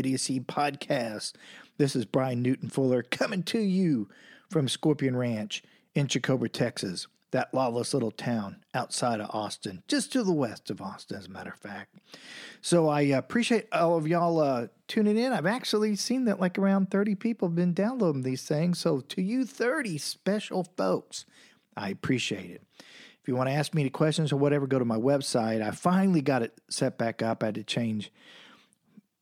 Idiocy 0.00 0.40
podcast. 0.40 1.34
This 1.76 1.94
is 1.94 2.06
Brian 2.06 2.40
Newton 2.40 2.70
Fuller 2.70 3.02
coming 3.02 3.42
to 3.42 3.58
you 3.58 4.08
from 4.48 4.66
Scorpion 4.66 5.14
Ranch 5.14 5.62
in 5.94 6.06
Chicobra, 6.06 6.50
Texas, 6.50 7.06
that 7.32 7.52
lawless 7.52 7.92
little 7.92 8.10
town 8.10 8.64
outside 8.72 9.20
of 9.20 9.28
Austin, 9.28 9.82
just 9.88 10.10
to 10.14 10.22
the 10.22 10.32
west 10.32 10.70
of 10.70 10.80
Austin, 10.80 11.18
as 11.18 11.26
a 11.26 11.30
matter 11.30 11.50
of 11.50 11.58
fact. 11.58 11.96
So 12.62 12.88
I 12.88 13.02
appreciate 13.02 13.66
all 13.72 13.98
of 13.98 14.08
y'all 14.08 14.38
uh, 14.38 14.68
tuning 14.88 15.18
in. 15.18 15.34
I've 15.34 15.44
actually 15.44 15.96
seen 15.96 16.24
that 16.24 16.40
like 16.40 16.58
around 16.58 16.90
30 16.90 17.16
people 17.16 17.48
have 17.48 17.54
been 17.54 17.74
downloading 17.74 18.22
these 18.22 18.46
things. 18.46 18.78
So 18.78 19.00
to 19.00 19.20
you 19.20 19.44
30 19.44 19.98
special 19.98 20.64
folks, 20.78 21.26
I 21.76 21.90
appreciate 21.90 22.50
it. 22.50 22.62
If 23.20 23.28
you 23.28 23.36
want 23.36 23.50
to 23.50 23.54
ask 23.54 23.74
me 23.74 23.82
any 23.82 23.90
questions 23.90 24.32
or 24.32 24.38
whatever, 24.38 24.66
go 24.66 24.78
to 24.78 24.84
my 24.86 24.96
website. 24.96 25.60
I 25.60 25.72
finally 25.72 26.22
got 26.22 26.42
it 26.42 26.58
set 26.70 26.96
back 26.96 27.20
up. 27.20 27.42
I 27.42 27.48
had 27.48 27.56
to 27.56 27.64
change 27.64 28.10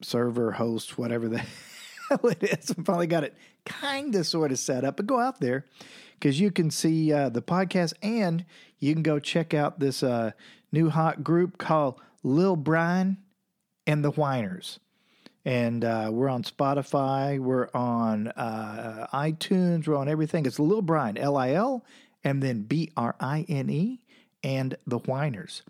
server, 0.03 0.53
host, 0.53 0.99
whatever 0.99 1.29
the 1.29 1.39
hell 2.09 2.27
it 2.29 2.43
is. 2.43 2.71
I 2.71 2.83
finally 2.83 3.07
got 3.07 3.25
it 3.25 3.35
kind 3.65 4.15
of 4.15 4.27
sort 4.27 4.53
of 4.53 4.59
set 4.59 4.85
up. 4.85 4.97
But 4.97 5.07
go 5.07 5.19
out 5.19 5.41
there 5.41 5.65
because 6.15 6.41
you 6.41 6.51
can 6.51 6.71
see 6.71 7.13
uh, 7.13 7.29
the 7.29 7.43
podcast 7.43 7.95
and 8.03 8.45
you 8.79 8.93
can 8.93 9.03
go 9.03 9.19
check 9.19 9.55
out 9.55 9.79
this 9.79 10.03
uh, 10.03 10.33
new 10.73 10.91
hot 10.91 11.23
group 11.23 11.59
called 11.59 12.01
Lil 12.23 12.57
Brian 12.57 13.19
and 13.87 14.05
the 14.05 14.11
Whiners. 14.11 14.79
And 15.45 15.85
uh, 15.85 16.11
we're 16.13 16.29
on 16.29 16.43
Spotify, 16.43 17.39
we're 17.39 17.69
on 17.73 18.29
uh, 18.29 19.07
iTunes, 19.15 19.87
we're 19.87 19.97
on 19.97 20.09
everything. 20.09 20.45
It's 20.45 20.59
Lil 20.59 20.83
Brian, 20.83 21.17
L 21.17 21.37
I 21.37 21.53
L, 21.53 21.85
and 22.23 22.43
then 22.43 22.63
B 22.63 22.91
R 22.97 23.15
I 23.19 23.47
N 23.49 23.71
E, 23.71 24.01
and 24.43 24.77
the 24.87 24.99
Whiners. 24.99 25.63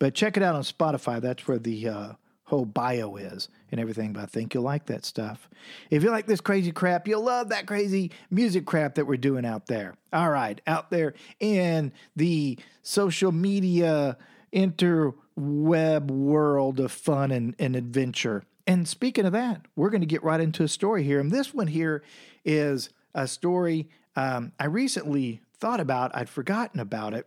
But 0.00 0.14
check 0.14 0.36
it 0.36 0.42
out 0.42 0.56
on 0.56 0.62
Spotify. 0.62 1.20
That's 1.20 1.46
where 1.46 1.58
the 1.58 1.88
uh, 1.88 2.12
whole 2.52 2.64
bio 2.66 3.16
is 3.16 3.48
and 3.70 3.80
everything. 3.80 4.12
But 4.12 4.24
I 4.24 4.26
think 4.26 4.52
you'll 4.52 4.62
like 4.62 4.86
that 4.86 5.06
stuff. 5.06 5.48
If 5.90 6.02
you 6.02 6.10
like 6.10 6.26
this 6.26 6.42
crazy 6.42 6.70
crap, 6.70 7.08
you'll 7.08 7.24
love 7.24 7.48
that 7.48 7.66
crazy 7.66 8.10
music 8.30 8.66
crap 8.66 8.96
that 8.96 9.06
we're 9.06 9.16
doing 9.16 9.46
out 9.46 9.66
there. 9.66 9.94
All 10.12 10.30
right, 10.30 10.60
out 10.66 10.90
there 10.90 11.14
in 11.40 11.92
the 12.14 12.58
social 12.82 13.32
media 13.32 14.18
interweb 14.52 16.10
world 16.10 16.78
of 16.78 16.92
fun 16.92 17.30
and, 17.30 17.54
and 17.58 17.74
adventure. 17.74 18.44
And 18.66 18.86
speaking 18.86 19.24
of 19.24 19.32
that, 19.32 19.62
we're 19.74 19.90
going 19.90 20.02
to 20.02 20.06
get 20.06 20.22
right 20.22 20.40
into 20.40 20.62
a 20.62 20.68
story 20.68 21.04
here. 21.04 21.20
And 21.20 21.30
this 21.30 21.54
one 21.54 21.68
here 21.68 22.02
is 22.44 22.90
a 23.14 23.26
story 23.26 23.88
um, 24.14 24.52
I 24.60 24.66
recently 24.66 25.40
thought 25.58 25.80
about. 25.80 26.14
I'd 26.14 26.28
forgotten 26.28 26.80
about 26.80 27.14
it. 27.14 27.26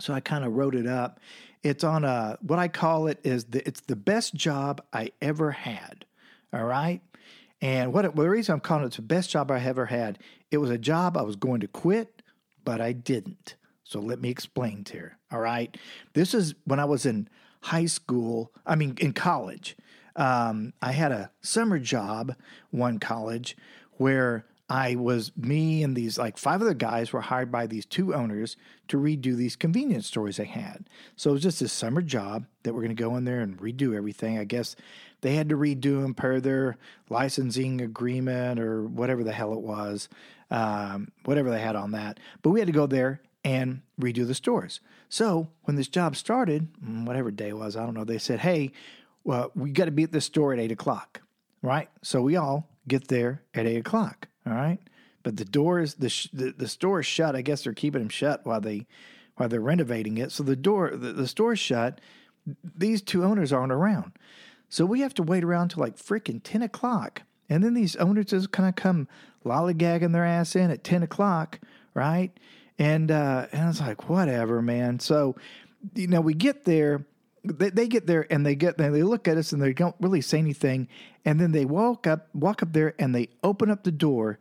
So 0.00 0.14
I 0.14 0.20
kind 0.20 0.44
of 0.44 0.54
wrote 0.54 0.74
it 0.74 0.86
up. 0.86 1.20
It's 1.62 1.84
on 1.84 2.04
a 2.04 2.38
what 2.40 2.58
I 2.58 2.68
call 2.68 3.08
it 3.08 3.18
is 3.24 3.44
the, 3.44 3.66
it's 3.66 3.80
the 3.80 3.96
best 3.96 4.34
job 4.34 4.82
I 4.92 5.12
ever 5.20 5.50
had. 5.50 6.04
All 6.52 6.64
right. 6.64 7.00
And 7.60 7.92
what 7.92 8.14
well, 8.14 8.24
the 8.24 8.30
reason 8.30 8.54
I'm 8.54 8.60
calling 8.60 8.84
it 8.84 8.92
the 8.92 9.02
best 9.02 9.30
job 9.30 9.50
I 9.50 9.60
ever 9.60 9.86
had, 9.86 10.18
it 10.50 10.58
was 10.58 10.70
a 10.70 10.78
job 10.78 11.16
I 11.16 11.22
was 11.22 11.36
going 11.36 11.60
to 11.60 11.68
quit, 11.68 12.22
but 12.64 12.80
I 12.80 12.92
didn't. 12.92 13.56
So 13.82 14.00
let 14.00 14.20
me 14.20 14.28
explain 14.28 14.84
here. 14.90 15.18
All 15.32 15.40
right. 15.40 15.76
This 16.12 16.34
is 16.34 16.54
when 16.64 16.78
I 16.78 16.84
was 16.84 17.06
in 17.06 17.28
high 17.62 17.86
school, 17.86 18.52
I 18.66 18.76
mean, 18.76 18.96
in 19.00 19.12
college. 19.12 19.76
Um, 20.14 20.72
I 20.82 20.92
had 20.92 21.12
a 21.12 21.30
summer 21.42 21.78
job, 21.78 22.34
one 22.70 22.98
college, 22.98 23.56
where 23.92 24.44
I 24.70 24.96
was 24.96 25.32
me 25.34 25.82
and 25.82 25.96
these 25.96 26.18
like 26.18 26.36
five 26.36 26.60
other 26.60 26.74
guys 26.74 27.12
were 27.12 27.22
hired 27.22 27.50
by 27.50 27.66
these 27.66 27.86
two 27.86 28.14
owners 28.14 28.56
to 28.88 28.98
redo 28.98 29.34
these 29.34 29.56
convenience 29.56 30.06
stores 30.06 30.36
they 30.36 30.44
had. 30.44 30.90
So 31.16 31.30
it 31.30 31.34
was 31.34 31.42
just 31.42 31.60
this 31.60 31.72
summer 31.72 32.02
job 32.02 32.44
that 32.62 32.74
we're 32.74 32.82
going 32.82 32.94
to 32.94 33.02
go 33.02 33.16
in 33.16 33.24
there 33.24 33.40
and 33.40 33.58
redo 33.58 33.96
everything. 33.96 34.38
I 34.38 34.44
guess 34.44 34.76
they 35.22 35.34
had 35.36 35.48
to 35.48 35.56
redo 35.56 36.02
them 36.02 36.14
per 36.14 36.38
their 36.38 36.76
licensing 37.08 37.80
agreement 37.80 38.60
or 38.60 38.84
whatever 38.84 39.24
the 39.24 39.32
hell 39.32 39.54
it 39.54 39.60
was, 39.60 40.08
um, 40.50 41.08
whatever 41.24 41.50
they 41.50 41.60
had 41.60 41.76
on 41.76 41.92
that. 41.92 42.20
But 42.42 42.50
we 42.50 42.60
had 42.60 42.66
to 42.66 42.72
go 42.72 42.86
there 42.86 43.22
and 43.44 43.80
redo 43.98 44.26
the 44.26 44.34
stores. 44.34 44.80
So 45.08 45.48
when 45.62 45.76
this 45.76 45.88
job 45.88 46.14
started, 46.14 46.68
mm, 46.84 47.06
whatever 47.06 47.30
day 47.30 47.48
it 47.48 47.56
was, 47.56 47.74
I 47.74 47.84
don't 47.84 47.94
know, 47.94 48.04
they 48.04 48.18
said, 48.18 48.40
hey, 48.40 48.72
well, 49.24 49.50
we 49.54 49.70
got 49.70 49.86
to 49.86 49.90
be 49.90 50.02
at 50.02 50.12
this 50.12 50.26
store 50.26 50.52
at 50.52 50.58
eight 50.58 50.72
o'clock, 50.72 51.22
right? 51.62 51.88
So 52.02 52.20
we 52.20 52.36
all 52.36 52.68
get 52.86 53.08
there 53.08 53.42
at 53.54 53.66
eight 53.66 53.78
o'clock. 53.78 54.28
All 54.48 54.54
right, 54.54 54.78
but 55.22 55.36
the 55.36 55.44
doors, 55.44 55.94
the 55.94 56.08
sh- 56.08 56.28
the, 56.32 56.52
the 56.56 56.68
store 56.68 57.00
is 57.00 57.06
shut. 57.06 57.36
I 57.36 57.42
guess 57.42 57.64
they're 57.64 57.74
keeping 57.74 58.00
them 58.00 58.08
shut 58.08 58.46
while 58.46 58.60
they 58.60 58.86
while 59.36 59.48
they're 59.48 59.60
renovating 59.60 60.16
it. 60.16 60.32
So 60.32 60.42
the 60.42 60.56
door, 60.56 60.90
the, 60.90 61.12
the 61.12 61.28
store's 61.28 61.58
shut. 61.58 62.00
These 62.76 63.02
two 63.02 63.24
owners 63.24 63.52
aren't 63.52 63.72
around, 63.72 64.12
so 64.70 64.86
we 64.86 65.00
have 65.00 65.12
to 65.14 65.22
wait 65.22 65.44
around 65.44 65.68
till 65.70 65.82
like 65.82 65.96
freaking 65.96 66.40
ten 66.42 66.62
o'clock. 66.62 67.22
And 67.50 67.62
then 67.62 67.74
these 67.74 67.96
owners 67.96 68.26
just 68.26 68.52
kind 68.52 68.68
of 68.68 68.76
come 68.76 69.06
lollygagging 69.44 70.12
their 70.12 70.24
ass 70.24 70.56
in 70.56 70.70
at 70.70 70.84
ten 70.84 71.02
o'clock, 71.02 71.60
right? 71.92 72.32
And 72.78 73.10
uh, 73.10 73.48
and 73.52 73.62
I 73.64 73.66
was 73.66 73.80
like, 73.80 74.08
whatever, 74.08 74.62
man. 74.62 74.98
So 74.98 75.36
you 75.94 76.06
know, 76.06 76.22
we 76.22 76.32
get 76.32 76.64
there 76.64 77.04
they, 77.48 77.70
they 77.70 77.88
get 77.88 78.06
there 78.06 78.26
and 78.30 78.44
they 78.44 78.54
get 78.54 78.78
there, 78.78 78.90
they 78.90 79.02
look 79.02 79.28
at 79.28 79.36
us 79.36 79.52
and 79.52 79.62
they 79.62 79.72
don't 79.72 79.96
really 80.00 80.20
say 80.20 80.38
anything. 80.38 80.88
And 81.24 81.40
then 81.40 81.52
they 81.52 81.64
walk 81.64 82.06
up, 82.06 82.28
walk 82.34 82.62
up 82.62 82.72
there 82.72 82.94
and 82.98 83.14
they 83.14 83.28
open 83.42 83.70
up 83.70 83.84
the 83.84 83.92
door. 83.92 84.38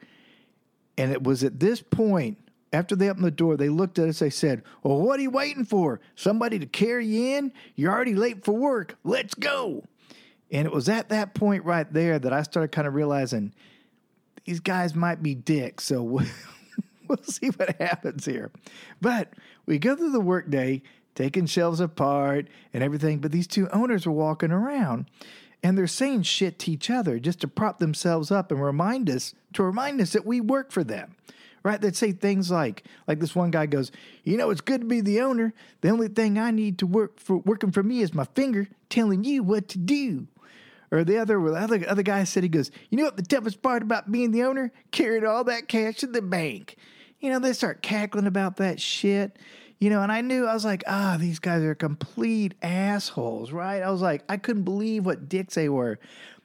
And 0.98 1.12
it 1.12 1.24
was 1.24 1.44
at 1.44 1.60
this 1.60 1.82
point, 1.82 2.38
after 2.74 2.96
they 2.96 3.10
opened 3.10 3.26
the 3.26 3.32
door, 3.32 3.56
they 3.56 3.70
looked 3.70 3.98
at 3.98 4.10
us, 4.10 4.20
they 4.20 4.30
said, 4.30 4.64
Well, 4.84 5.00
what 5.00 5.20
are 5.20 5.24
you 5.24 5.30
waiting 5.30 5.66
for? 5.66 6.02
Somebody 6.16 6.60
to 6.60 6.66
carry 6.66 7.06
you 7.06 7.38
in? 7.38 7.54
You're 7.76 7.94
already 7.94 8.14
late 8.14 8.44
for 8.44 8.54
work. 8.54 8.98
Let's 9.04 9.34
go. 9.36 9.84
And 10.52 10.66
it 10.66 10.74
was 10.74 10.90
at 10.90 11.10
that 11.10 11.34
point 11.34 11.66
right 11.66 11.92
there 11.92 12.20
that 12.20 12.34
I 12.34 12.42
started 12.44 12.72
kind 12.72 12.88
of 12.88 12.94
realizing 12.94 13.54
these 14.46 14.60
guys 14.60 14.96
might 14.96 15.22
be 15.22 15.36
dicks. 15.36 15.86
So 15.86 16.02
we'll, 16.04 16.26
we'll 17.08 17.24
see 17.24 17.48
what 17.50 17.80
happens 17.80 18.26
here. 18.26 18.52
But 19.02 19.34
we 19.66 19.78
go 19.78 19.96
through 19.96 20.12
the 20.12 20.22
workday 20.22 20.82
taking 21.18 21.48
shelves 21.48 21.80
apart 21.80 22.48
and 22.74 22.84
everything. 22.84 23.18
But 23.18 23.32
these 23.32 23.48
two 23.48 23.68
owners 23.70 24.06
were 24.06 24.14
walking 24.14 24.52
around 24.52 25.10
and 25.64 25.78
they're 25.78 25.88
saying 25.88 26.22
shit 26.24 26.60
to 26.60 26.72
each 26.72 26.90
other 26.90 27.20
just 27.20 27.42
to 27.42 27.48
prop 27.48 27.80
themselves 27.80 28.32
up 28.32 28.52
and 28.52 28.64
remind 28.64 29.10
us 29.10 29.34
to 29.54 29.64
remind 29.64 30.00
us 30.00 30.14
that 30.14 30.26
we 30.26 30.40
work 30.40 30.72
for 30.72 30.84
them. 30.84 31.16
Right? 31.64 31.82
They'd 31.82 31.96
say 31.96 32.14
things 32.14 32.50
like, 32.50 32.84
like 33.08 33.20
this 33.20 33.36
one 33.36 33.52
guy 33.52 33.66
goes, 33.66 33.92
you 34.24 34.38
know, 34.38 34.52
it's 34.52 34.62
good 34.62 34.82
to 34.82 34.88
be 34.88 35.02
the 35.02 35.20
owner. 35.20 35.54
The 35.82 35.90
only 35.90 36.08
thing 36.08 36.38
I 36.38 36.52
need 36.52 36.78
to 36.78 36.88
work 36.88 37.20
for 37.20 37.38
working 37.40 37.72
for 37.72 37.84
me 37.84 38.00
is 38.02 38.14
my 38.14 38.24
finger 38.36 38.70
telling 38.90 39.26
you 39.26 39.44
what 39.44 39.68
to 39.70 39.78
do. 39.80 40.28
Or 40.92 41.04
the 41.04 41.18
other, 41.18 41.42
the 41.42 41.56
other, 41.56 41.84
other 41.90 42.04
guy 42.04 42.24
said, 42.24 42.44
he 42.44 42.50
goes, 42.50 42.72
you 42.90 42.98
know 42.98 43.04
what 43.04 43.18
the 43.18 43.24
toughest 43.24 43.62
part 43.62 43.82
about 43.82 44.10
being 44.10 44.32
the 44.32 44.44
owner? 44.44 44.72
Carrying 44.92 45.26
all 45.26 45.44
that 45.46 45.68
cash 45.68 45.98
to 45.98 46.08
the 46.08 46.22
bank. 46.22 46.78
You 47.20 47.32
know, 47.32 47.40
they 47.40 47.52
start 47.52 47.82
cackling 47.82 48.28
about 48.28 48.58
that 48.58 48.80
shit. 48.80 49.38
You 49.80 49.92
know, 49.92 50.02
and 50.02 50.12
I 50.12 50.22
knew 50.22 50.48
I 50.48 50.54
was 50.54 50.66
like, 50.66 50.84
ah, 50.88 51.18
these 51.20 51.40
guys 51.40 51.62
are 51.62 51.76
complete 51.76 52.56
assholes, 52.64 53.52
right? 53.52 53.84
I 53.84 53.92
was 53.92 54.02
like, 54.02 54.24
I 54.28 54.38
couldn't 54.38 54.64
believe 54.64 55.06
what 55.06 55.30
dicks 55.30 55.56
they 55.56 55.70
were. 55.70 56.00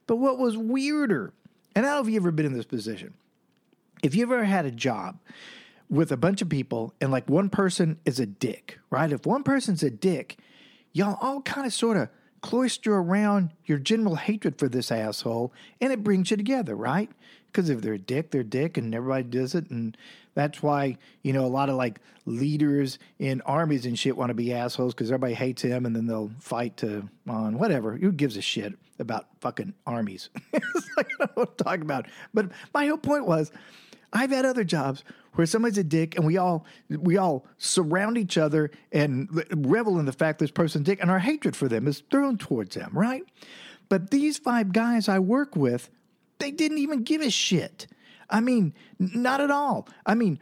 But 0.06 0.16
what 0.16 0.38
was 0.38 0.56
weirder, 0.56 1.32
and 1.75 1.87
I 1.87 1.91
don't 1.91 1.97
know 1.97 2.09
if 2.09 2.12
you've 2.12 2.22
ever 2.22 2.31
been 2.31 2.47
in 2.47 2.53
this 2.53 2.66
position. 2.66 3.15
If 4.03 4.15
you 4.15 4.25
ever 4.25 4.44
had 4.44 4.66
a 4.66 4.71
job 4.71 5.19
with 5.88 6.10
a 6.10 6.16
bunch 6.16 6.42
of 6.42 6.48
people 6.48 6.94
and 7.00 7.12
like 7.12 7.28
one 7.28 7.50
person 7.50 7.98
is 8.04 8.19
a 8.19 8.26
dick, 8.26 8.78
right? 8.91 9.12
If 9.12 9.26
one 9.26 9.42
person's 9.42 9.82
a 9.82 9.91
dick, 9.91 10.39
y'all 10.92 11.18
all 11.21 11.42
kind 11.42 11.66
of 11.66 11.72
sort 11.72 11.97
of 11.97 12.09
cloister 12.41 12.97
around 12.97 13.51
your 13.66 13.78
general 13.78 14.16
hatred 14.16 14.59
for 14.59 14.68
this 14.68 14.91
asshole 14.91 15.53
and 15.80 15.92
it 15.92 16.03
brings 16.03 16.30
you 16.30 16.36
together, 16.36 16.74
right? 16.74 17.10
Because 17.47 17.68
if 17.68 17.83
they're 17.83 17.95
a 17.95 17.98
dick, 17.98 18.30
they're 18.30 18.41
a 18.41 18.45
dick 18.45 18.78
and 18.78 18.95
everybody 18.95 19.24
does 19.24 19.54
it. 19.54 19.71
And 19.71 19.97
that's 20.34 20.62
why, 20.62 20.96
you 21.22 21.32
know, 21.32 21.44
a 21.44 21.48
lot 21.48 21.68
of 21.68 21.76
like 21.76 22.00
leaders 22.24 22.98
in 23.18 23.40
armies 23.42 23.86
and 23.86 23.98
shit 23.98 24.16
want 24.16 24.30
to 24.30 24.34
be 24.34 24.52
assholes 24.52 24.94
because 24.94 25.10
everybody 25.10 25.34
hates 25.34 25.62
him 25.62 25.86
and 25.86 25.94
then 25.94 26.06
they'll 26.06 26.30
fight 26.40 26.76
to 26.78 27.08
on 27.28 27.58
whatever. 27.58 27.96
Who 27.96 28.12
gives 28.12 28.36
a 28.36 28.42
shit 28.42 28.74
about 28.98 29.26
fucking 29.40 29.74
armies? 29.86 30.30
it's 30.52 30.88
like, 30.96 31.10
I 31.20 31.26
don't 31.26 31.36
know 31.36 31.42
what 31.42 31.48
I'm 31.50 31.64
talking 31.64 31.82
about. 31.82 32.06
But 32.32 32.50
my 32.72 32.86
whole 32.86 32.98
point 32.98 33.26
was 33.26 33.52
I've 34.12 34.30
had 34.30 34.44
other 34.44 34.64
jobs 34.64 35.04
where 35.34 35.46
somebody's 35.46 35.78
a 35.78 35.84
dick 35.84 36.16
and 36.16 36.26
we 36.26 36.36
all 36.36 36.66
we 36.88 37.16
all 37.16 37.46
surround 37.58 38.18
each 38.18 38.36
other 38.36 38.70
and 38.90 39.28
revel 39.54 39.98
in 39.98 40.04
the 40.04 40.12
fact 40.12 40.38
this 40.38 40.50
person's 40.50 40.84
dick 40.84 41.00
and 41.00 41.10
our 41.10 41.18
hatred 41.18 41.56
for 41.56 41.68
them 41.68 41.86
is 41.86 42.02
thrown 42.10 42.38
towards 42.38 42.74
them, 42.74 42.90
right? 42.92 43.22
But 43.88 44.10
these 44.10 44.38
five 44.38 44.72
guys 44.72 45.08
I 45.08 45.18
work 45.18 45.56
with, 45.56 45.90
they 46.38 46.50
didn't 46.50 46.78
even 46.78 47.02
give 47.02 47.20
a 47.20 47.30
shit. 47.30 47.86
I 48.32 48.40
mean, 48.40 48.74
not 48.98 49.42
at 49.42 49.50
all. 49.50 49.86
I 50.06 50.14
mean, 50.14 50.40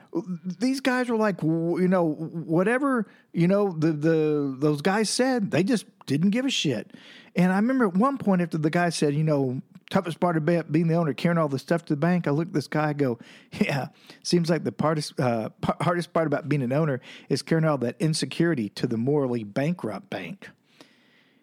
these 0.59 0.81
guys 0.81 1.09
were 1.09 1.17
like, 1.17 1.43
you 1.43 1.89
know, 1.89 2.13
whatever, 2.13 3.09
you 3.33 3.49
know, 3.49 3.73
the 3.73 3.93
the 3.93 4.57
those 4.59 4.81
guys 4.81 5.11
said, 5.11 5.51
they 5.51 5.65
just 5.65 5.87
didn't 6.07 6.31
give 6.31 6.47
a 6.47 6.51
shit. 6.51 6.93
And 7.35 7.53
I 7.53 7.57
remember 7.57 7.89
at 7.89 7.95
one 7.95 8.17
point 8.17 8.43
after 8.43 8.59
the 8.59 8.71
guy 8.71 8.91
said, 8.91 9.15
you 9.15 9.25
know, 9.25 9.61
toughest 9.91 10.21
part 10.21 10.37
about 10.37 10.71
being 10.71 10.87
the 10.87 10.95
owner, 10.95 11.13
carrying 11.13 11.37
all 11.37 11.49
the 11.49 11.59
stuff 11.59 11.85
to 11.87 11.95
the 11.95 12.01
bank. 12.01 12.29
I 12.29 12.31
look 12.31 12.49
at 12.49 12.55
this 12.55 12.69
guy, 12.69 12.91
I 12.91 12.93
go, 12.93 13.19
yeah, 13.53 13.89
seems 14.23 14.49
like 14.49 14.63
the 14.63 14.75
hardest, 14.81 15.19
uh, 15.19 15.51
hardest 15.81 16.13
part 16.13 16.29
about 16.29 16.49
being 16.49 16.63
an 16.63 16.73
owner 16.73 17.01
is 17.29 17.43
carrying 17.43 17.67
all 17.67 17.79
that 17.79 17.97
insecurity 17.99 18.69
to 18.71 18.87
the 18.87 18.97
morally 18.97 19.43
bankrupt 19.43 20.09
bank. 20.09 20.49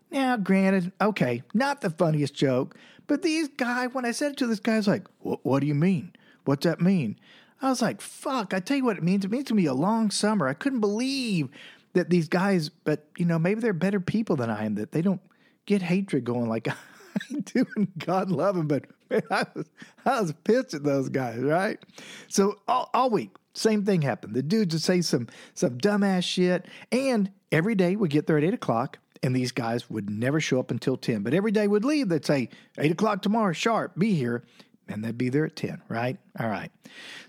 Now, 0.09 0.37
granted, 0.37 0.93
okay, 1.01 1.43
not 1.53 1.81
the 1.81 1.89
funniest 1.89 2.33
joke, 2.33 2.77
but 3.07 3.21
these 3.21 3.49
guy, 3.49 3.87
when 3.87 4.05
I 4.05 4.11
said 4.11 4.31
it 4.31 4.37
to 4.37 4.47
this 4.47 4.61
guy, 4.61 4.75
I 4.75 4.77
was 4.77 4.87
like, 4.87 5.05
what 5.19 5.59
do 5.59 5.67
you 5.67 5.75
mean? 5.75 6.13
What's 6.47 6.65
that 6.65 6.81
mean? 6.81 7.19
I 7.61 7.69
was 7.69 7.81
like, 7.81 8.01
fuck, 8.01 8.53
I 8.53 8.59
tell 8.59 8.77
you 8.77 8.85
what 8.85 8.97
it 8.97 9.03
means. 9.03 9.25
It 9.25 9.31
means 9.31 9.45
to 9.45 9.55
me 9.55 9.65
a 9.65 9.73
long 9.73 10.11
summer. 10.11 10.47
I 10.47 10.53
couldn't 10.53 10.79
believe 10.79 11.49
that 11.93 12.09
these 12.09 12.27
guys, 12.27 12.69
but 12.69 13.07
you 13.17 13.25
know, 13.25 13.39
maybe 13.39 13.61
they're 13.61 13.73
better 13.73 13.99
people 13.99 14.35
than 14.35 14.49
I 14.49 14.65
am, 14.65 14.75
that 14.75 14.91
they 14.91 15.01
don't 15.01 15.21
get 15.65 15.81
hatred 15.81 16.23
going 16.23 16.47
like 16.47 16.67
I 17.31 17.39
do, 17.43 17.65
and 17.75 17.87
God 17.97 18.29
love 18.29 18.55
them. 18.55 18.67
But 18.67 18.85
man, 19.09 19.23
I 19.31 19.45
was, 19.55 19.65
I 20.05 20.21
was 20.21 20.33
pissed 20.43 20.73
at 20.73 20.83
those 20.83 21.09
guys, 21.09 21.39
right? 21.39 21.79
So 22.27 22.55
all, 22.67 22.89
all 22.93 23.09
week, 23.09 23.31
same 23.53 23.83
thing 23.83 24.01
happened. 24.01 24.35
The 24.35 24.43
dudes 24.43 24.75
would 24.75 24.83
say 24.83 25.01
some 25.01 25.27
some 25.53 25.77
dumbass 25.77 26.23
shit, 26.23 26.67
and 26.91 27.31
every 27.51 27.75
day 27.75 27.95
we 27.95 28.07
get 28.07 28.27
there 28.27 28.37
at 28.37 28.43
eight 28.43 28.53
o'clock, 28.53 28.99
and 29.23 29.35
these 29.35 29.51
guys 29.51 29.89
would 29.89 30.09
never 30.09 30.39
show 30.39 30.59
up 30.59 30.69
until 30.69 30.97
ten. 30.97 31.23
But 31.23 31.33
every 31.33 31.51
day 31.51 31.67
would 31.67 31.83
leave. 31.83 32.09
They'd 32.09 32.25
say 32.25 32.49
eight 32.77 32.91
o'clock 32.91 33.23
tomorrow, 33.23 33.53
sharp, 33.53 33.97
be 33.97 34.13
here, 34.13 34.43
and 34.89 35.03
they'd 35.03 35.17
be 35.17 35.29
there 35.29 35.45
at 35.45 35.55
ten. 35.55 35.81
Right? 35.89 36.17
All 36.39 36.49
right. 36.49 36.71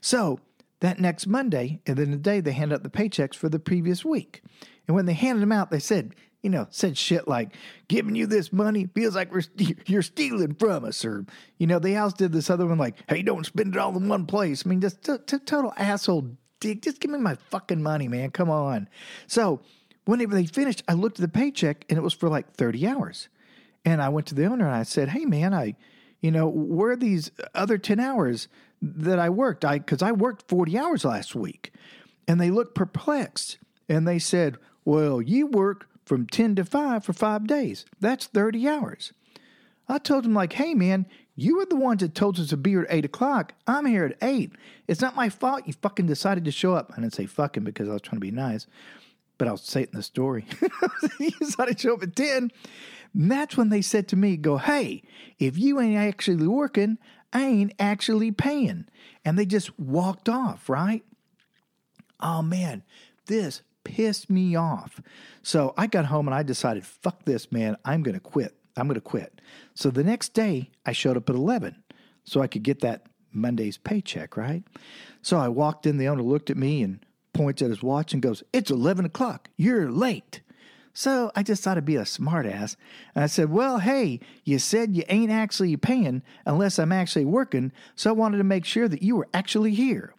So 0.00 0.40
that 0.81 1.00
next 1.00 1.26
Monday, 1.26 1.81
and 1.87 1.96
then 1.96 2.10
the 2.10 2.16
day 2.16 2.40
they 2.40 2.52
hand 2.52 2.72
out 2.72 2.82
the 2.82 2.90
paychecks 2.90 3.34
for 3.34 3.49
the 3.49 3.58
previous 3.58 4.05
week. 4.05 4.43
And 4.87 4.94
when 4.94 5.06
they 5.06 5.14
handed 5.14 5.43
them 5.43 5.52
out, 5.52 5.70
they 5.70 5.81
said, 5.81 6.14
you 6.43 6.50
know, 6.50 6.66
said 6.70 6.96
shit 6.96 7.26
like, 7.26 7.55
giving 7.88 8.14
you 8.14 8.26
this 8.26 8.52
money 8.52 8.88
feels 8.94 9.14
like 9.14 9.32
we're 9.32 9.43
st- 9.43 9.78
you're 9.88 10.02
stealing 10.02 10.55
from 10.55 10.84
us. 10.84 11.05
Or, 11.05 11.26
you 11.58 11.66
know, 11.66 11.78
they 11.78 11.96
also 11.96 12.16
did 12.16 12.32
this 12.32 12.49
other 12.49 12.66
one 12.66 12.78
like, 12.78 12.96
hey, 13.08 13.22
don't 13.22 13.44
spend 13.44 13.75
it 13.75 13.78
all 13.78 13.96
in 13.96 14.08
one 14.08 14.26
place. 14.26 14.64
I 14.64 14.69
mean, 14.69 14.81
just 14.81 15.02
t- 15.02 15.16
t- 15.26 15.38
total 15.38 15.72
asshole 15.76 16.31
dick. 16.61 16.82
Just 16.82 17.00
give 17.00 17.11
me 17.11 17.19
my 17.19 17.34
fucking 17.50 17.82
money, 17.82 18.08
man. 18.08 18.31
Come 18.31 18.50
on. 18.50 18.88
So 19.26 19.61
whenever 20.04 20.34
they 20.34 20.46
finished, 20.46 20.82
I 20.88 20.93
looked 20.94 21.19
at 21.19 21.22
the 21.22 21.38
paycheck 21.38 21.84
and 21.88 21.99
it 21.99 22.02
was 22.02 22.14
for 22.14 22.28
like 22.28 22.52
30 22.54 22.87
hours. 22.87 23.28
And 23.84 24.00
I 24.00 24.08
went 24.08 24.26
to 24.28 24.34
the 24.34 24.46
owner 24.46 24.66
and 24.66 24.76
I 24.76 24.82
said, 24.84 25.11
hey, 25.11 25.25
man, 25.25 25.52
I, 25.52 25.75
you 26.20 26.30
know, 26.30 26.48
where 26.48 26.96
these 26.96 27.30
other 27.54 27.78
10 27.78 28.00
hours 28.00 28.48
that 28.80 29.18
I 29.18 29.30
worked? 29.30 29.64
I, 29.64 29.78
cause 29.78 30.02
I 30.02 30.12
worked 30.12 30.48
40 30.48 30.78
hours 30.78 31.04
last 31.04 31.34
week. 31.34 31.72
And 32.26 32.40
they 32.40 32.50
looked 32.50 32.74
perplexed 32.74 33.58
and 33.88 34.06
they 34.06 34.18
said, 34.18 34.56
well, 34.84 35.20
you 35.22 35.46
work 35.46 35.88
from 36.04 36.26
10 36.26 36.56
to 36.56 36.64
5 36.64 37.04
for 37.04 37.12
five 37.12 37.46
days. 37.46 37.84
That's 38.00 38.26
30 38.26 38.66
hours. 38.68 39.12
I 39.88 39.98
told 39.98 40.26
him, 40.26 40.34
like, 40.34 40.54
hey, 40.54 40.74
man, 40.74 41.06
you 41.34 41.56
were 41.56 41.66
the 41.66 41.76
ones 41.76 42.00
that 42.00 42.14
told 42.14 42.38
us 42.38 42.48
to 42.48 42.56
be 42.56 42.70
here 42.70 42.82
at 42.82 42.94
8 42.94 43.04
o'clock. 43.04 43.54
I'm 43.66 43.86
here 43.86 44.04
at 44.04 44.16
8. 44.20 44.52
It's 44.86 45.00
not 45.00 45.16
my 45.16 45.28
fault 45.28 45.66
you 45.66 45.72
fucking 45.72 46.06
decided 46.06 46.44
to 46.44 46.50
show 46.50 46.74
up. 46.74 46.92
I 46.92 47.00
didn't 47.00 47.14
say 47.14 47.26
fucking 47.26 47.64
because 47.64 47.88
I 47.88 47.92
was 47.92 48.02
trying 48.02 48.16
to 48.16 48.20
be 48.20 48.30
nice, 48.30 48.66
but 49.38 49.48
I'll 49.48 49.56
say 49.56 49.82
it 49.82 49.90
in 49.92 49.96
the 49.96 50.02
story. 50.02 50.44
you 51.20 51.30
decided 51.30 51.78
to 51.78 51.82
show 51.82 51.94
up 51.94 52.02
at 52.02 52.16
10. 52.16 52.50
And 53.18 53.32
that's 53.32 53.56
when 53.56 53.68
they 53.68 53.82
said 53.82 54.06
to 54.08 54.16
me, 54.16 54.36
go, 54.36 54.58
hey, 54.58 55.02
if 55.40 55.58
you 55.58 55.80
ain't 55.80 55.98
actually 55.98 56.46
working, 56.46 56.98
I 57.32 57.44
ain't 57.44 57.74
actually 57.80 58.30
paying. 58.30 58.86
And 59.24 59.36
they 59.36 59.44
just 59.44 59.76
walked 59.78 60.28
off, 60.28 60.68
right? 60.68 61.04
Oh, 62.20 62.42
man, 62.42 62.84
this 63.26 63.62
pissed 63.82 64.30
me 64.30 64.54
off. 64.54 65.02
So 65.42 65.74
I 65.76 65.88
got 65.88 66.06
home 66.06 66.28
and 66.28 66.34
I 66.34 66.44
decided, 66.44 66.86
fuck 66.86 67.24
this, 67.24 67.50
man. 67.50 67.76
I'm 67.84 68.04
going 68.04 68.14
to 68.14 68.20
quit. 68.20 68.54
I'm 68.76 68.86
going 68.86 68.94
to 68.94 69.00
quit. 69.00 69.40
So 69.74 69.90
the 69.90 70.04
next 70.04 70.32
day, 70.32 70.70
I 70.86 70.92
showed 70.92 71.16
up 71.16 71.28
at 71.28 71.34
11 71.34 71.82
so 72.22 72.40
I 72.40 72.46
could 72.46 72.62
get 72.62 72.80
that 72.80 73.06
Monday's 73.32 73.78
paycheck, 73.78 74.36
right? 74.36 74.62
So 75.22 75.38
I 75.38 75.48
walked 75.48 75.86
in. 75.86 75.98
The 75.98 76.06
owner 76.06 76.22
looked 76.22 76.50
at 76.50 76.56
me 76.56 76.82
and 76.84 77.04
points 77.32 77.62
at 77.62 77.70
his 77.70 77.82
watch 77.82 78.12
and 78.12 78.22
goes, 78.22 78.44
It's 78.52 78.70
11 78.70 79.04
o'clock. 79.04 79.48
You're 79.56 79.90
late. 79.90 80.40
So 80.98 81.30
I 81.36 81.44
just 81.44 81.62
thought 81.62 81.76
I'd 81.76 81.84
be 81.84 81.94
a 81.94 82.02
smartass. 82.02 82.74
And 83.14 83.22
I 83.22 83.28
said, 83.28 83.52
Well, 83.52 83.78
hey, 83.78 84.18
you 84.42 84.58
said 84.58 84.96
you 84.96 85.04
ain't 85.08 85.30
actually 85.30 85.76
paying 85.76 86.24
unless 86.44 86.76
I'm 86.76 86.90
actually 86.90 87.24
working. 87.24 87.70
So 87.94 88.10
I 88.10 88.14
wanted 88.14 88.38
to 88.38 88.44
make 88.44 88.64
sure 88.64 88.88
that 88.88 89.00
you 89.00 89.14
were 89.14 89.28
actually 89.32 89.74
here. 89.74 90.12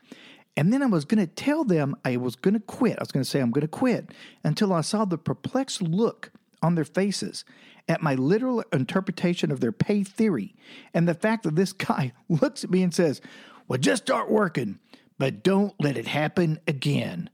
And 0.55 0.71
then 0.71 0.81
I 0.81 0.85
was 0.85 1.03
going 1.03 1.19
to 1.19 1.27
tell 1.27 1.65
them 1.65 1.97
I 2.05 2.15
was 2.15 2.37
going 2.37 2.53
to 2.53 2.61
quit. 2.61 2.97
I 2.97 3.01
was 3.01 3.11
going 3.11 3.25
to 3.25 3.29
say 3.29 3.41
I'm 3.41 3.51
going 3.51 3.63
to 3.63 3.67
quit 3.67 4.11
until 4.41 4.71
I 4.71 4.79
saw 4.79 5.03
the 5.03 5.17
perplexed 5.17 5.81
look 5.81 6.31
on 6.61 6.75
their 6.75 6.85
faces 6.85 7.43
at 7.89 8.01
my 8.01 8.15
literal 8.15 8.63
interpretation 8.71 9.51
of 9.51 9.59
their 9.59 9.73
pay 9.73 10.05
theory 10.05 10.55
and 10.93 11.09
the 11.09 11.13
fact 11.13 11.43
that 11.43 11.57
this 11.57 11.73
guy 11.89 12.13
looks 12.29 12.63
at 12.63 12.71
me 12.71 12.83
and 12.83 12.95
says, 12.95 13.19
Well, 13.67 13.79
just 13.79 14.03
start 14.03 14.31
working, 14.31 14.79
but 15.17 15.43
don't 15.43 15.73
let 15.77 15.97
it 15.97 16.07
happen 16.07 16.57
again. 16.69 17.29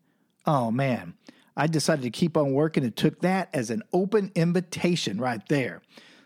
Oh, 0.47 0.71
man. 0.71 1.13
I 1.57 1.67
decided 1.67 2.03
to 2.03 2.09
keep 2.09 2.35
on 2.35 2.53
working 2.53 2.83
and 2.83 2.95
took 2.95 3.21
that 3.21 3.49
as 3.53 3.69
an 3.69 3.81
open 3.93 4.31
invitation 4.35 5.19
right 5.19 5.41
there. 5.47 5.81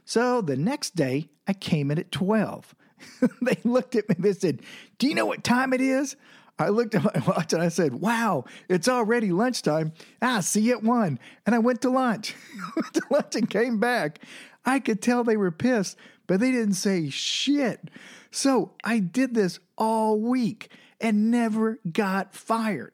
So 0.06 0.42
the 0.42 0.58
next 0.58 0.96
day, 0.96 1.30
I 1.48 1.54
came 1.54 1.92
in 1.92 2.00
at 2.00 2.12
12. 2.12 2.76
they 3.42 3.58
looked 3.64 3.96
at 3.96 4.10
me 4.10 4.16
and 4.16 4.26
they 4.26 4.34
said, 4.34 4.62
Do 4.98 5.08
you 5.08 5.16
know 5.16 5.26
what 5.26 5.44
time 5.44 5.74
it 5.74 5.81
is? 5.81 6.16
I 6.58 6.70
looked 6.70 6.94
at 6.94 7.04
my 7.04 7.24
watch 7.28 7.54
and 7.54 7.62
I 7.62 7.70
said, 7.70 7.94
Wow, 7.94 8.46
it's 8.68 8.88
already 8.88 9.31
lunchtime. 9.31 9.94
Ah, 10.22 10.40
see 10.42 10.62
you 10.62 10.74
at 10.74 10.84
one. 10.84 11.20
And 11.46 11.56
I 11.56 11.60
went 11.60 11.82
to 11.84 11.90
lunch. 11.90 12.36
went 12.75 12.94
to 12.96 13.02
lunch 13.10 13.36
and 13.36 13.50
came 13.50 13.80
back. 13.80 14.20
I 14.66 14.80
could 14.80 15.02
tell 15.02 15.24
they 15.24 15.38
were 15.38 15.52
pissed, 15.52 15.98
but 16.28 16.40
they 16.40 16.52
didn't 16.52 16.74
say 16.74 17.10
shit. 17.10 17.90
So 18.32 18.74
I 18.84 19.00
did 19.00 19.34
this 19.34 19.60
all 19.78 20.20
week 20.20 20.70
and 21.00 21.32
never 21.32 21.80
got 21.92 22.34
fired. 22.34 22.94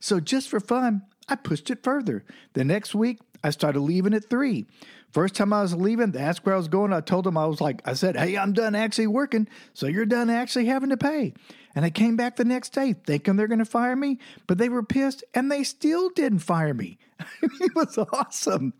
So 0.00 0.18
just 0.18 0.48
for 0.48 0.58
fun, 0.58 1.02
I 1.32 1.36
pushed 1.36 1.70
it 1.70 1.82
further. 1.82 2.24
The 2.52 2.62
next 2.62 2.94
week, 2.94 3.18
I 3.42 3.48
started 3.48 3.80
leaving 3.80 4.12
at 4.12 4.28
three. 4.28 4.66
First 5.12 5.34
time 5.34 5.50
I 5.54 5.62
was 5.62 5.74
leaving, 5.74 6.10
they 6.10 6.20
asked 6.20 6.44
where 6.44 6.54
I 6.54 6.58
was 6.58 6.68
going. 6.68 6.92
I 6.92 7.00
told 7.00 7.24
them 7.24 7.38
I 7.38 7.46
was 7.46 7.58
like, 7.58 7.80
I 7.86 7.94
said, 7.94 8.16
Hey, 8.16 8.36
I'm 8.36 8.52
done 8.52 8.74
actually 8.74 9.06
working. 9.06 9.48
So 9.72 9.86
you're 9.86 10.04
done 10.04 10.28
actually 10.28 10.66
having 10.66 10.90
to 10.90 10.98
pay. 10.98 11.32
And 11.74 11.86
I 11.86 11.90
came 11.90 12.16
back 12.16 12.36
the 12.36 12.44
next 12.44 12.74
day 12.74 12.92
thinking 12.92 13.36
they're 13.36 13.48
going 13.48 13.60
to 13.60 13.64
fire 13.64 13.96
me, 13.96 14.18
but 14.46 14.58
they 14.58 14.68
were 14.68 14.82
pissed 14.82 15.24
and 15.32 15.50
they 15.50 15.64
still 15.64 16.10
didn't 16.10 16.40
fire 16.40 16.74
me. 16.74 16.98
it 17.42 17.74
was 17.74 17.96
awesome. 17.96 18.74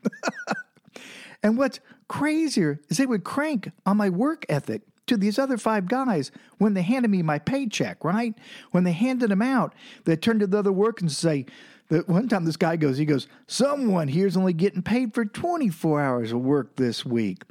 and 1.42 1.56
what's 1.56 1.80
crazier 2.06 2.80
is 2.90 2.98
they 2.98 3.06
would 3.06 3.24
crank 3.24 3.70
on 3.86 3.96
my 3.96 4.10
work 4.10 4.44
ethic 4.50 4.82
to 5.06 5.16
these 5.16 5.38
other 5.38 5.56
five 5.56 5.88
guys 5.88 6.30
when 6.58 6.74
they 6.74 6.82
handed 6.82 7.10
me 7.10 7.22
my 7.22 7.38
paycheck, 7.38 8.04
right? 8.04 8.34
When 8.72 8.84
they 8.84 8.92
handed 8.92 9.30
them 9.30 9.42
out, 9.42 9.74
they 10.04 10.16
turned 10.16 10.40
to 10.40 10.46
the 10.46 10.58
other 10.58 10.72
workers 10.72 11.02
and 11.02 11.12
say, 11.12 11.46
that 11.92 12.08
one 12.08 12.26
time 12.26 12.44
this 12.46 12.56
guy 12.56 12.76
goes, 12.76 12.96
he 12.96 13.04
goes, 13.04 13.28
someone 13.46 14.08
here's 14.08 14.36
only 14.36 14.54
getting 14.54 14.82
paid 14.82 15.12
for 15.12 15.26
24 15.26 16.00
hours 16.00 16.32
of 16.32 16.40
work 16.40 16.76
this 16.76 17.04
week. 17.04 17.42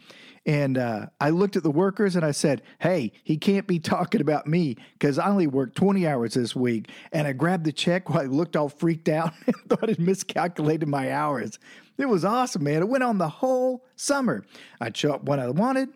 And 0.45 0.77
uh, 0.77 1.07
I 1.19 1.29
looked 1.29 1.55
at 1.55 1.63
the 1.63 1.71
workers 1.71 2.15
and 2.15 2.25
I 2.25 2.31
said, 2.31 2.63
Hey, 2.79 3.11
he 3.23 3.37
can't 3.37 3.67
be 3.67 3.79
talking 3.79 4.21
about 4.21 4.47
me 4.47 4.75
because 4.93 5.19
I 5.19 5.29
only 5.29 5.47
worked 5.47 5.75
20 5.75 6.07
hours 6.07 6.33
this 6.33 6.55
week. 6.55 6.89
And 7.11 7.27
I 7.27 7.33
grabbed 7.33 7.65
the 7.65 7.71
check 7.71 8.09
while 8.09 8.23
I 8.23 8.25
looked 8.25 8.55
all 8.55 8.69
freaked 8.69 9.09
out 9.09 9.33
and 9.45 9.55
thought 9.69 9.89
I'd 9.89 9.99
miscalculated 9.99 10.87
my 10.87 11.11
hours. 11.11 11.59
It 11.97 12.09
was 12.09 12.25
awesome, 12.25 12.63
man. 12.63 12.81
It 12.81 12.89
went 12.89 13.03
on 13.03 13.19
the 13.19 13.29
whole 13.29 13.85
summer. 13.95 14.43
I'd 14.79 14.97
show 14.97 15.13
up 15.13 15.25
when 15.25 15.39
I 15.39 15.49
wanted, 15.49 15.89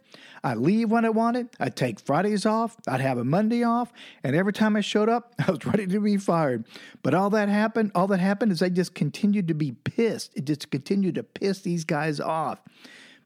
I'd 0.43 0.57
leave 0.57 0.91
when 0.91 1.03
I 1.03 1.09
wanted, 1.09 1.49
I'd 1.59 1.75
take 1.75 1.99
Fridays 1.99 2.45
off, 2.45 2.77
I'd 2.87 3.01
have 3.01 3.17
a 3.17 3.23
Monday 3.23 3.63
off, 3.63 3.91
and 4.23 4.35
every 4.35 4.53
time 4.53 4.75
I 4.75 4.81
showed 4.81 5.09
up, 5.09 5.33
I 5.47 5.49
was 5.49 5.65
ready 5.65 5.87
to 5.87 5.99
be 5.99 6.17
fired. 6.17 6.65
But 7.01 7.15
all 7.15 7.31
that 7.31 7.49
happened, 7.49 7.91
all 7.95 8.05
that 8.07 8.19
happened 8.19 8.51
is 8.51 8.61
I 8.61 8.69
just 8.69 8.93
continued 8.93 9.47
to 9.47 9.55
be 9.55 9.71
pissed. 9.71 10.31
It 10.35 10.45
just 10.45 10.69
continued 10.69 11.15
to 11.15 11.23
piss 11.23 11.61
these 11.61 11.85
guys 11.85 12.19
off. 12.19 12.59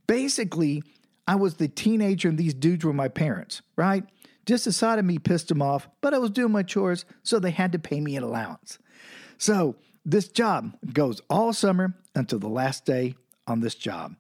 Basically, 0.08 0.82
I 1.30 1.36
was 1.36 1.54
the 1.54 1.68
teenager 1.68 2.28
and 2.28 2.40
these 2.40 2.56
dudes 2.56 2.84
were 2.84 2.92
my 2.92 3.08
parents, 3.08 3.62
right? 3.76 4.04
Just 4.48 4.66
the 4.66 4.72
side 4.72 4.98
of 4.98 5.06
me 5.06 5.20
pissed 5.20 5.50
them 5.50 5.62
off, 5.62 5.88
but 6.02 6.12
I 6.12 6.18
was 6.18 6.32
doing 6.32 6.52
my 6.52 6.64
chores, 6.64 7.06
so 7.22 7.38
they 7.38 7.52
had 7.52 7.72
to 7.74 7.78
pay 7.78 8.02
me 8.02 8.16
an 8.16 8.24
allowance. 8.24 8.80
So 9.38 9.76
this 10.04 10.28
job 10.28 10.76
goes 10.92 11.22
all 11.30 11.54
summer 11.54 11.94
until 12.16 12.40
the 12.40 12.50
last 12.50 12.84
day 12.84 13.14
on 13.46 13.60
this 13.60 13.76
job. 13.76 14.16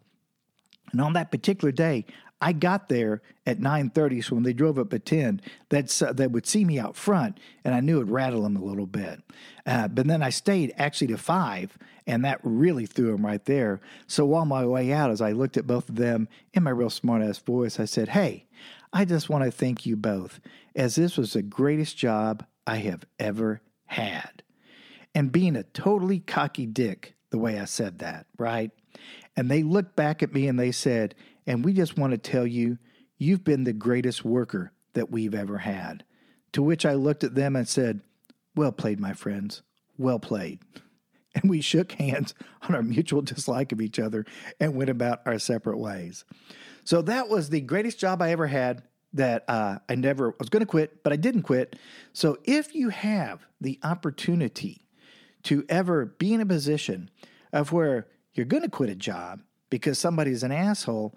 And 0.91 1.01
on 1.01 1.13
that 1.13 1.31
particular 1.31 1.71
day, 1.71 2.05
I 2.41 2.53
got 2.53 2.87
there 2.87 3.21
at 3.45 3.59
9:30, 3.59 4.23
so 4.23 4.35
when 4.35 4.43
they 4.43 4.53
drove 4.53 4.79
up 4.79 4.93
at 4.93 5.05
10, 5.05 5.41
that's 5.69 6.01
uh, 6.01 6.13
they 6.13 6.27
would 6.27 6.47
see 6.47 6.63
me 6.63 6.79
out 6.79 6.95
front, 6.95 7.39
and 7.63 7.75
I 7.75 7.81
knew 7.81 7.97
it'd 7.97 8.09
rattle 8.09 8.43
them 8.43 8.55
a 8.55 8.63
little 8.63 8.85
bit. 8.85 9.21
Uh, 9.65 9.87
but 9.87 10.07
then 10.07 10.23
I 10.23 10.29
stayed 10.29 10.73
actually 10.77 11.07
to 11.07 11.17
five, 11.17 11.77
and 12.07 12.23
that 12.23 12.39
really 12.43 12.85
threw 12.85 13.11
them 13.11 13.25
right 13.25 13.43
there. 13.43 13.81
So 14.07 14.33
on 14.33 14.47
my 14.47 14.65
way 14.65 14.93
out, 14.93 15.11
as 15.11 15.21
I 15.21 15.33
looked 15.33 15.57
at 15.57 15.67
both 15.67 15.89
of 15.89 15.95
them 15.95 16.29
in 16.53 16.63
my 16.63 16.71
real 16.71 16.89
smart 16.89 17.21
ass 17.21 17.39
voice, 17.39 17.79
I 17.79 17.85
said, 17.85 18.09
"Hey, 18.09 18.45
I 18.93 19.03
just 19.03 19.29
want 19.29 19.43
to 19.43 19.51
thank 19.51 19.85
you 19.85 19.97
both, 19.97 20.39
as 20.75 20.95
this 20.95 21.17
was 21.17 21.33
the 21.33 21.41
greatest 21.41 21.97
job 21.97 22.45
I 22.65 22.77
have 22.77 23.05
ever 23.19 23.61
had." 23.87 24.43
And 25.13 25.31
being 25.31 25.55
a 25.55 25.63
totally 25.63 26.19
cocky 26.19 26.65
dick, 26.65 27.15
the 27.31 27.37
way 27.37 27.59
I 27.59 27.65
said 27.65 27.99
that, 27.99 28.27
right? 28.37 28.71
And 29.35 29.49
they 29.49 29.63
looked 29.63 29.95
back 29.95 30.21
at 30.21 30.33
me 30.33 30.47
and 30.47 30.59
they 30.59 30.71
said, 30.71 31.15
and 31.47 31.63
we 31.63 31.73
just 31.73 31.97
want 31.97 32.11
to 32.11 32.17
tell 32.17 32.45
you, 32.45 32.77
You've 33.21 33.43
been 33.43 33.65
the 33.65 33.73
greatest 33.73 34.23
worker 34.23 34.71
that 34.93 35.11
we've 35.11 35.35
ever 35.35 35.59
had. 35.59 36.05
To 36.53 36.63
which 36.63 36.85
I 36.85 36.93
looked 36.93 37.25
at 37.25 37.35
them 37.35 37.55
and 37.55 37.67
said, 37.67 37.99
Well 38.55 38.71
played, 38.71 38.99
my 38.99 39.13
friends. 39.13 39.61
Well 39.97 40.19
played. 40.19 40.59
And 41.35 41.47
we 41.47 41.61
shook 41.61 41.91
hands 41.91 42.33
on 42.63 42.73
our 42.73 42.81
mutual 42.81 43.21
dislike 43.21 43.71
of 43.71 43.79
each 43.79 43.99
other 43.99 44.25
and 44.59 44.73
went 44.73 44.89
about 44.89 45.21
our 45.27 45.37
separate 45.37 45.77
ways. 45.77 46.25
So 46.83 47.03
that 47.03 47.29
was 47.29 47.49
the 47.49 47.61
greatest 47.61 47.99
job 47.99 48.19
I 48.19 48.31
ever 48.31 48.47
had 48.47 48.81
that 49.13 49.45
uh, 49.47 49.77
I 49.87 49.93
never 49.93 50.33
was 50.39 50.49
going 50.49 50.61
to 50.61 50.65
quit, 50.65 51.03
but 51.03 51.13
I 51.13 51.17
didn't 51.17 51.43
quit. 51.43 51.75
So 52.13 52.39
if 52.45 52.73
you 52.73 52.89
have 52.89 53.45
the 53.61 53.79
opportunity 53.83 54.81
to 55.43 55.63
ever 55.69 56.07
be 56.07 56.33
in 56.33 56.41
a 56.41 56.47
position 56.47 57.11
of 57.53 57.71
where 57.71 58.07
you're 58.33 58.47
going 58.47 58.63
to 58.63 58.69
quit 58.69 58.89
a 58.89 58.95
job 58.95 59.41
because 59.69 59.99
somebody's 59.99 60.43
an 60.43 60.51
asshole, 60.51 61.15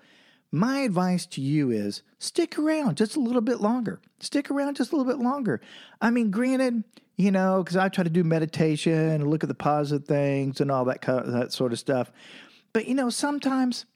my 0.50 0.80
advice 0.80 1.24
to 1.26 1.40
you 1.40 1.70
is 1.70 2.02
stick 2.18 2.58
around 2.58 2.96
just 2.98 3.16
a 3.16 3.20
little 3.20 3.40
bit 3.40 3.60
longer. 3.60 4.00
Stick 4.20 4.50
around 4.50 4.76
just 4.76 4.92
a 4.92 4.96
little 4.96 5.10
bit 5.10 5.22
longer. 5.22 5.60
I 6.00 6.10
mean, 6.10 6.30
granted, 6.30 6.84
you 7.16 7.30
know, 7.30 7.62
because 7.62 7.76
I 7.76 7.88
try 7.88 8.04
to 8.04 8.10
do 8.10 8.22
meditation 8.22 8.92
and 8.92 9.26
look 9.28 9.42
at 9.42 9.48
the 9.48 9.54
positive 9.54 10.06
things 10.06 10.60
and 10.60 10.70
all 10.70 10.84
that 10.84 11.00
that 11.02 11.52
sort 11.52 11.72
of 11.72 11.78
stuff. 11.78 12.12
But 12.72 12.86
you 12.86 12.94
know, 12.94 13.08
sometimes 13.10 13.86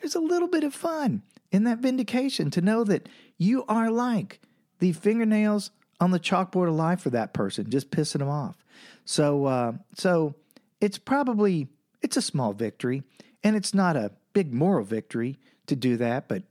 there's 0.00 0.14
a 0.14 0.20
little 0.20 0.48
bit 0.48 0.64
of 0.64 0.74
fun 0.74 1.22
in 1.52 1.64
that 1.64 1.78
vindication 1.78 2.50
to 2.50 2.60
know 2.60 2.82
that 2.84 3.08
you 3.38 3.64
are 3.68 3.90
like 3.90 4.40
the 4.80 4.92
fingernails 4.92 5.70
on 6.00 6.10
the 6.10 6.18
chalkboard 6.18 6.68
of 6.68 6.74
life 6.74 7.00
for 7.00 7.10
that 7.10 7.32
person, 7.32 7.70
just 7.70 7.90
pissing 7.90 8.18
them 8.18 8.28
off. 8.28 8.64
So, 9.04 9.44
uh, 9.44 9.72
so 9.94 10.34
it's 10.80 10.98
probably 10.98 11.68
it's 12.00 12.16
a 12.16 12.22
small 12.22 12.52
victory, 12.52 13.04
and 13.44 13.56
it's 13.56 13.74
not 13.74 13.96
a 13.96 14.12
big 14.32 14.52
moral 14.52 14.84
victory 14.84 15.38
to 15.66 15.76
do 15.76 15.96
that, 15.96 16.28
but 16.28 16.42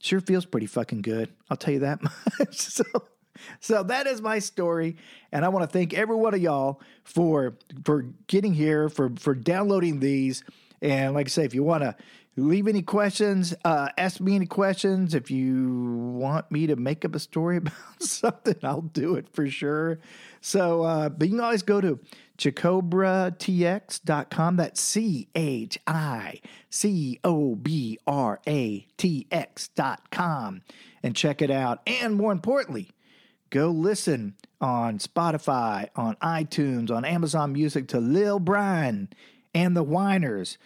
sure 0.00 0.20
feels 0.20 0.44
pretty 0.44 0.66
fucking 0.66 1.02
good. 1.02 1.30
I'll 1.50 1.56
tell 1.56 1.74
you 1.74 1.80
that 1.80 2.02
much. 2.38 2.56
so, 2.56 2.84
so 3.60 3.82
that 3.84 4.06
is 4.06 4.20
my 4.20 4.38
story, 4.38 4.96
and 5.32 5.44
I 5.44 5.48
want 5.48 5.68
to 5.68 5.72
thank 5.72 5.94
every 5.94 6.16
one 6.16 6.34
of 6.34 6.40
y'all 6.40 6.80
for 7.04 7.56
for 7.84 8.02
getting 8.26 8.54
here, 8.54 8.88
for 8.88 9.10
for 9.18 9.34
downloading 9.34 10.00
these. 10.00 10.44
And 10.80 11.14
like 11.14 11.26
I 11.26 11.30
say, 11.30 11.44
if 11.44 11.54
you 11.54 11.64
want 11.64 11.82
to 11.82 11.96
leave 12.36 12.68
any 12.68 12.82
questions, 12.82 13.54
uh, 13.64 13.88
ask 13.98 14.20
me 14.20 14.36
any 14.36 14.46
questions. 14.46 15.14
If 15.14 15.30
you 15.30 15.96
want 16.14 16.50
me 16.50 16.66
to 16.68 16.76
make 16.76 17.04
up 17.04 17.14
a 17.14 17.18
story 17.18 17.56
about 17.58 17.72
something, 18.00 18.56
I'll 18.62 18.82
do 18.82 19.16
it 19.16 19.28
for 19.28 19.48
sure. 19.48 19.98
So, 20.40 20.82
uh, 20.82 21.08
but 21.08 21.28
you 21.28 21.34
can 21.34 21.44
always 21.44 21.62
go 21.62 21.80
to 21.80 21.98
chicobratx.com. 22.38 24.56
That's 24.56 24.80
C 24.80 25.28
H 25.34 25.78
I 25.86 26.40
C 26.70 27.20
O 27.24 27.54
B 27.54 27.98
R 28.06 28.40
A 28.46 28.86
T 28.96 29.26
X.com 29.30 30.62
and 31.02 31.14
check 31.14 31.42
it 31.42 31.50
out. 31.50 31.82
And 31.86 32.14
more 32.14 32.32
importantly, 32.32 32.88
go 33.50 33.70
listen 33.70 34.36
on 34.60 34.98
Spotify, 34.98 35.88
on 35.94 36.16
iTunes, 36.16 36.90
on 36.90 37.04
Amazon 37.04 37.52
Music 37.52 37.88
to 37.88 38.00
Lil 38.00 38.38
Brian 38.38 39.10
and 39.54 39.76
the 39.76 39.82
Whiners 39.82 40.56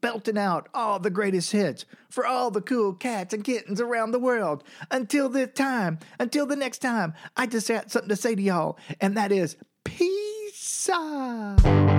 belting 0.00 0.38
out 0.38 0.68
all 0.72 1.00
the 1.00 1.10
greatest 1.10 1.52
hits 1.52 1.84
for 2.08 2.26
all 2.26 2.50
the 2.50 2.60
cool 2.60 2.94
cats 2.94 3.34
and 3.34 3.42
kittens 3.42 3.80
around 3.80 4.12
the 4.12 4.18
world. 4.18 4.62
Until 4.90 5.28
the 5.28 5.46
time, 5.46 5.98
until 6.18 6.46
the 6.46 6.56
next 6.56 6.78
time, 6.78 7.14
I 7.36 7.46
just 7.46 7.68
got 7.68 7.90
something 7.90 8.08
to 8.08 8.16
say 8.16 8.34
to 8.34 8.42
y'all, 8.42 8.78
and 9.00 9.16
that 9.16 9.32
is 9.32 9.56
peace. 9.84 10.23
下。 10.86 11.93